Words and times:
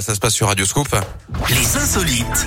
ça 0.00 0.14
se 0.14 0.20
passe 0.20 0.34
sur 0.34 0.46
Radio 0.48 0.64
Scoop. 0.64 0.88
Les 1.48 1.76
insolites 1.76 2.46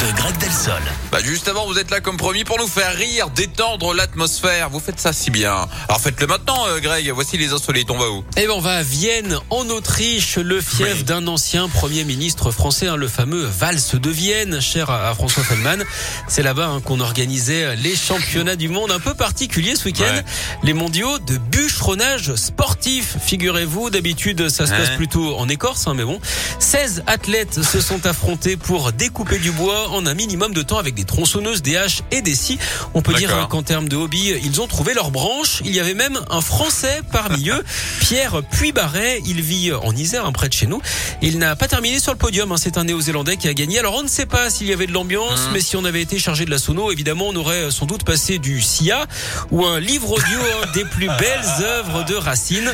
de 0.00 0.12
Greg 0.16 0.36
Delsol. 0.38 0.80
Bah 1.10 1.18
justement, 1.24 1.66
vous 1.66 1.78
êtes 1.78 1.90
là 1.90 2.00
comme 2.00 2.16
promis 2.16 2.44
pour 2.44 2.58
nous 2.58 2.66
faire 2.66 2.94
rire, 2.94 3.30
détendre 3.30 3.94
l'atmosphère. 3.94 4.68
Vous 4.70 4.80
faites 4.80 5.00
ça 5.00 5.12
si 5.12 5.30
bien. 5.30 5.66
Alors 5.88 6.00
faites-le 6.00 6.26
maintenant, 6.26 6.66
euh, 6.68 6.80
Greg. 6.80 7.10
Voici 7.10 7.38
les 7.38 7.52
insolites. 7.52 7.90
On 7.90 7.98
va 7.98 8.10
où? 8.10 8.24
Eh 8.36 8.46
ben 8.46 8.52
on 8.54 8.60
va 8.60 8.76
à 8.78 8.82
Vienne, 8.82 9.38
en 9.50 9.68
Autriche, 9.68 10.36
le 10.36 10.60
fief 10.60 10.96
Oui. 10.98 11.04
d'un 11.04 11.26
ancien 11.28 11.68
premier 11.68 12.04
ministre 12.04 12.50
français, 12.50 12.88
hein, 12.88 12.96
le 12.96 13.08
fameux 13.08 13.44
Valse 13.44 13.94
de 13.94 14.10
Vienne, 14.10 14.60
cher 14.60 14.90
à, 14.90 15.08
à 15.08 15.14
François 15.14 15.44
Feldman. 15.44 15.82
C'est 16.28 16.42
là-bas 16.42 16.66
hein, 16.66 16.80
qu'on 16.80 17.00
organisait 17.00 17.76
les 17.76 17.96
championnats 17.96 18.56
du 18.56 18.68
monde 18.68 18.90
un 18.90 19.00
peu 19.00 19.14
particuliers 19.14 19.76
ce 19.76 19.84
week-end, 19.86 20.04
Ouais. 20.06 20.24
les 20.62 20.72
mondiaux 20.74 21.18
de 21.18 21.38
bûcheronnage 21.38 22.34
sportif. 22.34 23.16
Figurez-vous, 23.24 23.90
d'habitude 23.90 24.48
ça 24.48 24.66
se 24.66 24.72
passe 24.72 24.88
Ouais. 24.90 24.96
plutôt 24.96 25.36
en 25.36 25.48
Écorce, 25.48 25.86
hein, 25.86 25.94
mais 25.94 26.04
bon. 26.04 26.20
16 26.58 27.02
athlètes 27.06 27.62
se 27.62 27.80
sont 27.80 28.04
affrontés 28.06 28.56
pour 28.56 28.92
découper 28.92 29.38
du 29.38 29.50
bois 29.52 29.85
en 29.92 30.06
un 30.06 30.14
minimum 30.14 30.52
de 30.52 30.62
temps 30.62 30.78
avec 30.78 30.94
des 30.94 31.04
tronçonneuses, 31.04 31.62
des 31.62 31.76
haches 31.76 32.02
et 32.10 32.22
des 32.22 32.34
scies. 32.34 32.58
On 32.94 33.02
peut 33.02 33.14
dire 33.14 33.34
hein, 33.34 33.46
qu'en 33.50 33.62
termes 33.62 33.88
de 33.88 33.96
hobby, 33.96 34.32
ils 34.42 34.60
ont 34.60 34.66
trouvé 34.66 34.94
leur 34.94 35.10
branche. 35.10 35.62
Il 35.64 35.74
y 35.74 35.80
avait 35.80 35.94
même 35.94 36.18
un 36.30 36.40
Français 36.40 37.00
parmi 37.12 37.48
eux, 37.50 37.64
Pierre 38.00 38.42
Puybarret. 38.42 39.22
Il 39.26 39.40
vit 39.42 39.72
en 39.72 39.94
Isère, 39.94 40.26
hein, 40.26 40.32
près 40.32 40.48
de 40.48 40.52
chez 40.54 40.66
nous. 40.66 40.80
Il 41.22 41.38
n'a 41.38 41.56
pas 41.56 41.68
terminé 41.68 41.98
sur 42.00 42.12
le 42.12 42.18
podium. 42.18 42.52
hein. 42.52 42.56
C'est 42.58 42.78
un 42.78 42.84
Néo-Zélandais 42.84 43.36
qui 43.36 43.48
a 43.48 43.54
gagné. 43.54 43.78
Alors 43.78 43.94
on 43.96 44.02
ne 44.02 44.08
sait 44.08 44.26
pas 44.26 44.50
s'il 44.50 44.66
y 44.66 44.72
avait 44.72 44.86
de 44.86 44.92
l'ambiance, 44.92 45.46
Mmh. 45.46 45.50
mais 45.52 45.60
si 45.60 45.76
on 45.76 45.84
avait 45.84 46.02
été 46.02 46.18
chargé 46.18 46.44
de 46.44 46.50
la 46.50 46.58
sono, 46.58 46.90
évidemment, 46.90 47.26
on 47.28 47.36
aurait 47.36 47.70
sans 47.70 47.86
doute 47.86 48.04
passé 48.04 48.38
du 48.38 48.60
SIA 48.60 49.06
ou 49.50 49.64
un 49.66 49.80
livre 49.80 50.12
audio 50.12 50.38
des 50.74 50.84
plus 50.84 51.08
belles 51.08 51.44
œuvres 51.62 52.04
de 52.04 52.14
Racine. 52.14 52.72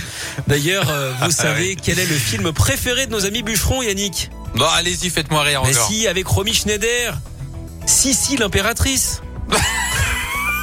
D'ailleurs, 0.49 0.89
euh, 0.91 1.13
vous 1.23 1.31
savez 1.31 1.77
quel 1.81 1.99
est 1.99 2.07
le 2.07 2.15
film 2.17 2.53
préféré 2.53 3.07
de 3.07 3.13
nos 3.13 3.25
amis 3.27 3.43
bûcherons, 3.43 3.83
Yannick? 3.83 4.31
Bon, 4.55 4.67
allez-y, 4.67 5.11
faites-moi 5.11 5.43
rire 5.43 5.63
Mais 5.65 5.75
encore. 5.77 5.89
si, 5.89 6.07
avec 6.07 6.27
Romy 6.27 6.55
Schneider. 6.55 7.17
Sissi 7.87 8.37
l'impératrice. 8.37 9.23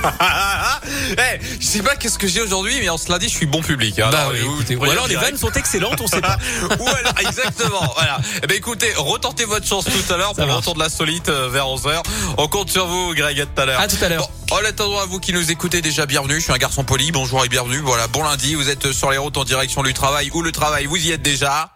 Ah, 0.02 0.14
ah, 0.22 0.80
ah. 0.80 0.82
Eh, 1.18 1.40
je 1.60 1.66
sais 1.66 1.82
pas 1.82 1.98
qu'est-ce 1.98 2.18
que 2.18 2.26
j'ai 2.28 2.40
aujourd'hui, 2.40 2.78
mais 2.80 2.88
en 2.88 2.98
cela 2.98 3.20
dit, 3.20 3.28
je 3.28 3.34
suis 3.36 3.46
bon 3.46 3.62
public. 3.62 4.00
Hein. 4.00 4.08
Bah 4.12 4.20
Alors, 4.20 4.32
oui, 4.32 4.40
vous- 4.40 4.54
écoutez, 4.56 4.76
vous 4.76 4.86
ou 4.86 4.90
alors 4.90 5.08
les 5.08 5.16
vannes 5.18 5.36
sont 5.38 5.52
excellentes, 5.52 6.00
on 6.00 6.08
sait 6.08 6.22
pas. 6.22 6.38
Ou 6.80 6.88
alors, 6.88 7.14
exactement. 7.20 7.94
Voilà. 7.96 8.18
Eh 8.42 8.48
ben 8.48 8.56
écoutez, 8.56 8.94
retentez 8.96 9.44
votre 9.44 9.68
chance 9.68 9.84
tout 9.84 10.14
à 10.14 10.16
l'heure 10.16 10.34
pour 10.36 10.46
le 10.46 10.54
retour 10.54 10.76
de 10.76 10.80
la 10.80 10.88
solite 10.90 11.28
euh, 11.28 11.50
vers 11.50 11.66
11h. 11.66 12.02
On 12.38 12.48
compte 12.48 12.70
sur 12.70 12.88
vous, 12.88 13.14
Greg, 13.14 13.42
à 13.42 13.46
tout 13.46 13.62
à 13.62 13.66
l'heure. 13.66 13.82
À 13.82 13.88
tout 13.90 13.98
à 14.02 14.08
l'heure. 14.08 14.30
Bon, 14.48 14.56
en 14.56 14.64
attendant 14.66 15.00
à 15.00 15.06
vous 15.06 15.20
qui 15.20 15.34
nous 15.34 15.52
écoutez 15.52 15.82
déjà, 15.82 16.06
bienvenue. 16.06 16.36
Je 16.36 16.44
suis 16.46 16.54
un 16.54 16.58
garçon 16.58 16.86
poli. 16.86 17.12
Bonjour 17.12 17.44
et 17.44 17.50
bienvenue. 17.50 17.80
Voilà, 17.80 18.08
bon 18.08 18.24
lundi. 18.24 18.56
Vous 18.56 18.70
êtes 18.70 18.94
sur 18.94 19.12
les 19.12 19.18
routes 19.18 19.36
en 19.36 19.44
direction 19.44 19.84
du 19.84 19.94
travail 19.94 20.30
ou 20.34 20.42
le 20.42 20.54
travail, 20.54 20.86
vous 20.86 20.96
y 20.96 21.12
êtes 21.12 21.22
déjà. 21.22 21.72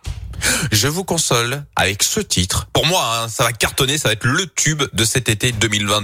Je 0.72 0.88
vous 0.88 1.04
console 1.04 1.64
avec 1.76 2.04
ce 2.04 2.20
titre. 2.20 2.68
Pour 2.74 2.86
moi, 2.86 3.04
hein, 3.18 3.28
ça 3.28 3.44
va 3.44 3.52
cartonner. 3.52 3.98
Ça 3.98 4.10
va 4.10 4.14
être 4.14 4.26
le 4.26 4.48
tube 4.48 4.84
de 4.94 5.06
cet 5.06 5.30
été 5.30 5.52
2020. 5.52 6.02